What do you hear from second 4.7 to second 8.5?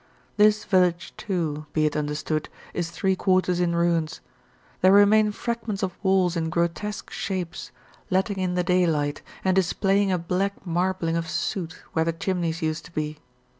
there remain fragments of walls in grotesque shapes, letting